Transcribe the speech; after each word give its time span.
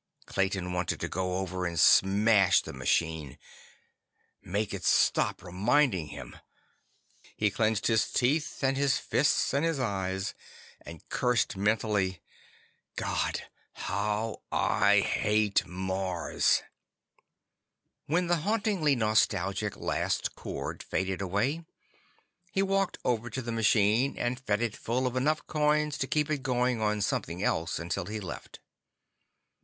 Clayton 0.25 0.73
wanted 0.73 0.99
to 1.01 1.07
go 1.07 1.37
over 1.37 1.67
and 1.67 1.79
smash 1.79 2.63
the 2.63 2.73
machine—make 2.73 4.73
it 4.73 4.83
stop 4.83 5.43
reminding 5.43 6.07
him. 6.07 6.37
He 7.37 7.51
clenched 7.51 7.85
his 7.85 8.11
teeth 8.11 8.63
and 8.63 8.75
his 8.77 8.97
fists 8.97 9.53
and 9.53 9.63
his 9.63 9.79
eyes 9.79 10.33
and 10.83 11.07
cursed 11.09 11.55
mentally. 11.55 12.19
God, 12.95 13.41
how 13.73 14.41
I 14.51 15.01
hate 15.01 15.67
Mars! 15.67 16.63
When 18.07 18.25
the 18.25 18.37
hauntingly 18.37 18.95
nostalgic 18.95 19.77
last 19.77 20.33
chorus 20.35 20.77
faded 20.81 21.21
away, 21.21 21.63
he 22.51 22.63
walked 22.63 22.97
over 23.05 23.29
to 23.29 23.41
the 23.43 23.51
machine 23.51 24.17
and 24.17 24.39
fed 24.39 24.63
it 24.63 24.75
full 24.75 25.05
of 25.05 25.15
enough 25.15 25.45
coins 25.45 25.95
to 25.99 26.07
keep 26.07 26.31
it 26.31 26.41
going 26.41 26.81
on 26.81 27.01
something 27.03 27.43
else 27.43 27.77
until 27.77 28.05
he 28.07 28.19
left. 28.19 28.59